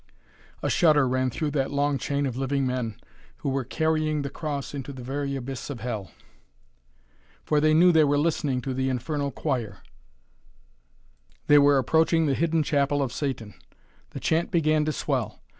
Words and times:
A 0.63 0.69
shudder 0.71 1.07
ran 1.07 1.29
through 1.29 1.51
that 1.51 1.69
long 1.69 1.99
chain 1.99 2.25
of 2.25 2.35
living 2.35 2.65
men, 2.65 2.99
who 3.45 3.49
were 3.49 3.63
carrying 3.63 4.23
the 4.23 4.31
Cross 4.31 4.73
into 4.73 4.91
the 4.91 5.03
very 5.03 5.35
abyss 5.35 5.69
of 5.69 5.81
Hell. 5.81 6.09
For 7.43 7.61
they 7.61 7.75
knew 7.75 7.91
they 7.91 8.03
were 8.03 8.17
listening 8.17 8.61
to 8.61 8.73
the 8.73 8.89
infernal 8.89 9.29
choir, 9.29 9.83
they 11.45 11.59
were 11.59 11.77
approaching 11.77 12.25
the 12.25 12.33
hidden 12.33 12.63
chapel 12.63 12.99
of 13.03 13.13
Satan. 13.13 13.53
The 14.09 14.19
chant 14.19 14.49
began 14.49 14.85
to 14.85 14.91
swell. 14.91 15.39